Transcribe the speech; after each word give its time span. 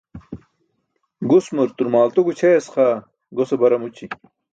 Gusmur 1.31 1.67
turmaalto 1.81 2.19
gućʰayas 2.29 2.65
xaa 2.73 2.93
gose 3.37 3.55
bar 3.61 3.73
amući 3.77 4.05